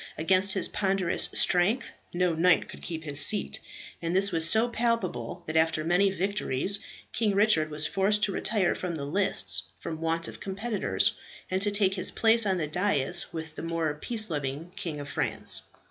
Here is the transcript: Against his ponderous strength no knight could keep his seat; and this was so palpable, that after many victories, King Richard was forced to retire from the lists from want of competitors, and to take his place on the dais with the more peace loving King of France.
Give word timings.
Against 0.17 0.53
his 0.53 0.67
ponderous 0.67 1.29
strength 1.35 1.91
no 2.11 2.33
knight 2.33 2.67
could 2.67 2.81
keep 2.81 3.03
his 3.03 3.19
seat; 3.23 3.59
and 4.01 4.15
this 4.15 4.31
was 4.31 4.49
so 4.49 4.67
palpable, 4.67 5.43
that 5.45 5.55
after 5.55 5.83
many 5.83 6.09
victories, 6.09 6.79
King 7.13 7.35
Richard 7.35 7.69
was 7.69 7.85
forced 7.85 8.23
to 8.23 8.31
retire 8.31 8.73
from 8.73 8.95
the 8.95 9.05
lists 9.05 9.61
from 9.77 10.01
want 10.01 10.27
of 10.27 10.39
competitors, 10.39 11.11
and 11.51 11.61
to 11.61 11.69
take 11.69 11.93
his 11.93 12.09
place 12.09 12.47
on 12.47 12.57
the 12.57 12.65
dais 12.65 13.31
with 13.31 13.53
the 13.53 13.61
more 13.61 13.93
peace 13.93 14.31
loving 14.31 14.71
King 14.75 14.99
of 14.99 15.07
France. 15.07 15.61